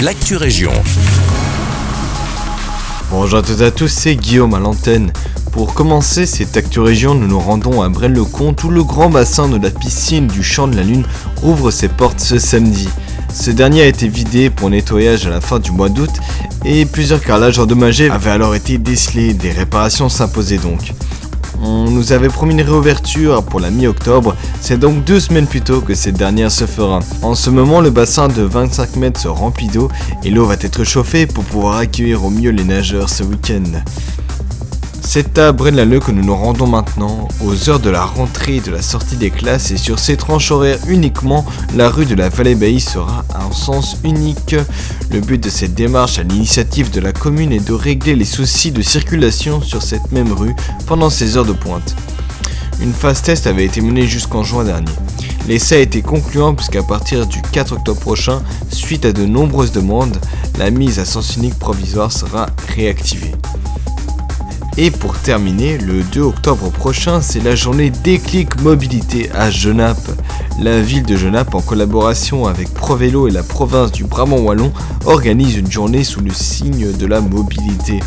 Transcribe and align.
l'actu 0.00 0.36
région. 0.36 0.72
Bonjour 3.10 3.38
à 3.38 3.42
toutes 3.42 3.60
et 3.60 3.64
à 3.64 3.70
tous, 3.70 3.88
c'est 3.88 4.14
Guillaume 4.14 4.52
à 4.52 4.58
l'antenne. 4.58 5.10
Pour 5.52 5.72
commencer 5.72 6.26
cette 6.26 6.56
Actu 6.56 6.80
Région, 6.80 7.14
nous 7.14 7.26
nous 7.26 7.38
rendons 7.38 7.80
à 7.80 7.88
Braine-le-Comte 7.88 8.62
où 8.64 8.70
le 8.70 8.84
grand 8.84 9.08
bassin 9.08 9.48
de 9.48 9.56
la 9.56 9.70
piscine 9.70 10.26
du 10.26 10.42
Champ 10.42 10.68
de 10.68 10.76
la 10.76 10.82
Lune 10.82 11.06
rouvre 11.40 11.70
ses 11.70 11.88
portes 11.88 12.20
ce 12.20 12.38
samedi. 12.38 12.88
Ce 13.32 13.50
dernier 13.50 13.82
a 13.82 13.86
été 13.86 14.06
vidé 14.06 14.50
pour 14.50 14.68
nettoyage 14.68 15.26
à 15.26 15.30
la 15.30 15.40
fin 15.40 15.58
du 15.58 15.70
mois 15.70 15.88
d'août 15.88 16.10
et 16.64 16.84
plusieurs 16.84 17.22
carrelages 17.22 17.58
endommagés 17.58 18.10
avaient 18.10 18.30
alors 18.30 18.54
été 18.54 18.76
décelés, 18.76 19.32
des 19.32 19.50
réparations 19.50 20.10
s'imposaient 20.10 20.58
donc. 20.58 20.92
On 21.62 21.90
nous 21.90 22.12
avait 22.12 22.28
promis 22.28 22.54
une 22.54 22.62
réouverture 22.62 23.42
pour 23.42 23.60
la 23.60 23.70
mi-octobre, 23.70 24.36
c'est 24.60 24.78
donc 24.78 25.04
deux 25.04 25.20
semaines 25.20 25.46
plus 25.46 25.62
tôt 25.62 25.80
que 25.80 25.94
cette 25.94 26.16
dernière 26.16 26.50
se 26.50 26.66
fera. 26.66 27.00
En 27.22 27.34
ce 27.34 27.50
moment, 27.50 27.80
le 27.80 27.90
bassin 27.90 28.28
de 28.28 28.42
25 28.42 28.96
mètres 28.96 29.20
se 29.20 29.28
remplit 29.28 29.68
d'eau 29.68 29.88
et 30.24 30.30
l'eau 30.30 30.46
va 30.46 30.54
être 30.54 30.84
chauffée 30.84 31.26
pour 31.26 31.44
pouvoir 31.44 31.76
accueillir 31.76 32.24
au 32.24 32.30
mieux 32.30 32.50
les 32.50 32.64
nageurs 32.64 33.08
ce 33.08 33.22
week-end. 33.22 33.80
C'est 35.08 35.38
à 35.38 35.52
Braine-l'Alleud 35.52 36.02
que 36.02 36.10
nous 36.10 36.24
nous 36.24 36.34
rendons 36.34 36.66
maintenant, 36.66 37.28
aux 37.40 37.70
heures 37.70 37.78
de 37.78 37.90
la 37.90 38.04
rentrée 38.04 38.56
et 38.56 38.60
de 38.60 38.72
la 38.72 38.82
sortie 38.82 39.16
des 39.16 39.30
classes, 39.30 39.70
et 39.70 39.76
sur 39.76 40.00
ces 40.00 40.16
tranches 40.16 40.50
horaires 40.50 40.80
uniquement, 40.88 41.46
la 41.76 41.88
rue 41.88 42.06
de 42.06 42.16
la 42.16 42.28
Vallée-Bailly 42.28 42.80
sera 42.80 43.24
un 43.32 43.52
sens 43.52 43.98
unique. 44.02 44.56
Le 45.12 45.20
but 45.20 45.42
de 45.42 45.48
cette 45.48 45.74
démarche 45.74 46.18
à 46.18 46.24
l'initiative 46.24 46.90
de 46.90 47.00
la 47.00 47.12
commune 47.12 47.52
est 47.52 47.64
de 47.64 47.72
régler 47.72 48.16
les 48.16 48.24
soucis 48.24 48.72
de 48.72 48.82
circulation 48.82 49.62
sur 49.62 49.80
cette 49.80 50.10
même 50.10 50.32
rue 50.32 50.56
pendant 50.88 51.08
ces 51.08 51.36
heures 51.36 51.46
de 51.46 51.52
pointe. 51.52 51.94
Une 52.80 52.92
phase 52.92 53.22
test 53.22 53.46
avait 53.46 53.64
été 53.64 53.80
menée 53.80 54.08
jusqu'en 54.08 54.42
juin 54.42 54.64
dernier. 54.64 54.92
L'essai 55.46 55.76
a 55.76 55.80
été 55.80 56.02
concluant 56.02 56.52
puisqu'à 56.52 56.82
partir 56.82 57.28
du 57.28 57.40
4 57.52 57.74
octobre 57.74 58.00
prochain, 58.00 58.42
suite 58.70 59.04
à 59.04 59.12
de 59.12 59.24
nombreuses 59.24 59.72
demandes, 59.72 60.18
la 60.58 60.70
mise 60.70 60.98
à 60.98 61.04
sens 61.04 61.36
unique 61.36 61.58
provisoire 61.60 62.10
sera 62.10 62.46
réactivée. 62.74 63.32
Et 64.78 64.90
pour 64.90 65.16
terminer, 65.18 65.78
le 65.78 66.02
2 66.02 66.20
octobre 66.20 66.70
prochain, 66.70 67.22
c'est 67.22 67.40
la 67.40 67.54
journée 67.54 67.88
Déclic 67.88 68.60
Mobilité 68.60 69.30
à 69.32 69.50
Genappe. 69.50 70.10
La 70.60 70.82
ville 70.82 71.04
de 71.04 71.16
Genappe, 71.16 71.54
en 71.54 71.62
collaboration 71.62 72.46
avec 72.46 72.72
ProVélo 72.74 73.26
et 73.26 73.30
la 73.30 73.42
province 73.42 73.90
du 73.90 74.04
Brabant 74.04 74.36
Wallon, 74.36 74.72
organise 75.06 75.56
une 75.56 75.70
journée 75.70 76.04
sous 76.04 76.20
le 76.20 76.30
signe 76.30 76.92
de 76.92 77.06
la 77.06 77.22
mobilité. 77.22 78.00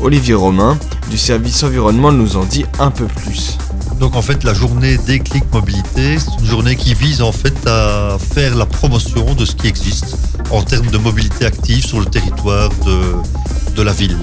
Olivier 0.00 0.34
Romain, 0.34 0.78
du 1.10 1.18
service 1.18 1.64
environnement, 1.64 2.12
nous 2.12 2.36
en 2.36 2.44
dit 2.44 2.64
un 2.78 2.92
peu 2.92 3.06
plus. 3.06 3.58
Donc 3.98 4.14
en 4.14 4.22
fait, 4.22 4.44
la 4.44 4.54
journée 4.54 4.98
Déclic 4.98 5.44
Mobilité, 5.52 6.18
c'est 6.20 6.40
une 6.40 6.46
journée 6.46 6.76
qui 6.76 6.94
vise 6.94 7.20
en 7.20 7.32
fait 7.32 7.66
à 7.66 8.16
faire 8.20 8.54
la 8.54 8.66
promotion 8.66 9.34
de 9.34 9.44
ce 9.44 9.56
qui 9.56 9.66
existe 9.66 10.16
en 10.52 10.62
termes 10.62 10.86
de 10.88 10.98
mobilité 10.98 11.46
active 11.46 11.84
sur 11.84 11.98
le 11.98 12.06
territoire 12.06 12.68
de, 12.84 13.74
de 13.74 13.82
la 13.82 13.92
ville. 13.92 14.18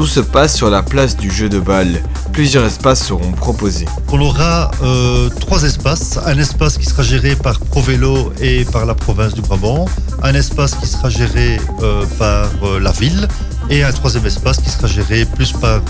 Tout 0.00 0.06
se 0.06 0.20
passe 0.20 0.56
sur 0.56 0.70
la 0.70 0.82
place 0.82 1.14
du 1.14 1.30
jeu 1.30 1.50
de 1.50 1.60
balle. 1.60 2.02
Plusieurs 2.32 2.64
espaces 2.64 3.06
seront 3.06 3.32
proposés. 3.32 3.84
On 4.10 4.18
aura 4.18 4.70
euh, 4.82 5.28
trois 5.40 5.62
espaces. 5.64 6.18
Un 6.24 6.38
espace 6.38 6.78
qui 6.78 6.86
sera 6.86 7.02
géré 7.02 7.36
par 7.36 7.60
ProVélo 7.60 8.32
et 8.40 8.64
par 8.64 8.86
la 8.86 8.94
province 8.94 9.34
du 9.34 9.42
Brabant. 9.42 9.84
Un 10.22 10.32
espace 10.32 10.74
qui 10.76 10.86
sera 10.86 11.10
géré 11.10 11.60
euh, 11.82 12.06
par 12.18 12.48
euh, 12.62 12.80
la 12.80 12.92
ville. 12.92 13.28
Et 13.68 13.82
un 13.82 13.92
troisième 13.92 14.24
espace 14.24 14.56
qui 14.60 14.70
sera 14.70 14.86
géré 14.86 15.26
plus 15.26 15.52
par 15.52 15.82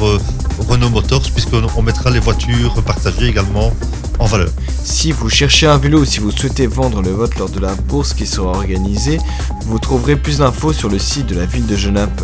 Renault 0.69 0.91
Motors, 0.91 1.31
puisqu'on 1.33 1.83
mettra 1.83 2.11
les 2.11 2.19
voitures 2.19 2.83
partagées 2.83 3.29
également 3.29 3.73
en 4.19 4.27
valeur. 4.27 4.51
Si 4.83 5.13
vous 5.13 5.31
cherchez 5.31 5.69
un 5.69 5.79
vélo 5.79 6.01
ou 6.01 6.05
si 6.05 6.19
vous 6.19 6.33
souhaitez 6.33 6.67
vendre 6.67 7.01
le 7.01 7.11
vôtre 7.11 7.39
lors 7.39 7.49
de 7.49 7.61
la 7.61 7.77
bourse 7.77 8.13
qui 8.13 8.27
sera 8.27 8.51
organisée, 8.51 9.19
vous 9.67 9.79
trouverez 9.79 10.17
plus 10.17 10.39
d'infos 10.39 10.73
sur 10.73 10.89
le 10.89 10.99
site 10.99 11.27
de 11.27 11.37
la 11.37 11.47
ville 11.47 11.67
de 11.67 11.77
Genappe. 11.77 12.23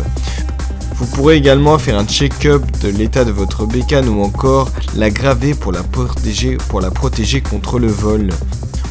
Vous 0.99 1.05
pourrez 1.05 1.35
également 1.35 1.77
faire 1.77 1.97
un 1.97 2.05
check-up 2.05 2.63
de 2.81 2.89
l'état 2.89 3.23
de 3.23 3.31
votre 3.31 3.65
bécane 3.65 4.09
ou 4.09 4.23
encore 4.23 4.69
la 4.95 5.11
graver 5.11 5.53
pour 5.53 5.71
la 5.71 5.83
protéger, 5.83 6.57
pour 6.69 6.81
la 6.81 6.89
protéger 6.89 7.41
contre 7.41 7.77
le 7.77 7.87
vol. 7.87 8.29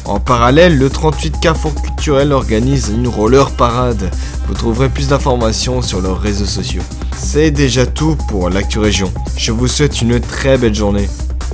En 0.05 0.21
parallèle, 0.21 0.77
le 0.77 0.89
38 0.89 1.41
Carrefour 1.41 1.75
Culturel 1.75 2.31
organise 2.31 2.93
une 2.95 3.09
roller 3.09 3.51
parade. 3.51 4.09
Vous 4.47 4.53
trouverez 4.53 4.87
plus 4.87 5.09
d'informations 5.09 5.81
sur 5.81 5.99
leurs 5.99 6.21
réseaux 6.21 6.45
sociaux. 6.45 6.83
C'est 7.17 7.51
déjà 7.51 7.85
tout 7.85 8.15
pour 8.29 8.49
l'actu 8.49 8.79
région. 8.79 9.11
Je 9.35 9.51
vous 9.51 9.67
souhaite 9.67 10.01
une 10.01 10.21
très 10.21 10.57
belle 10.57 10.75
journée. 10.75 11.09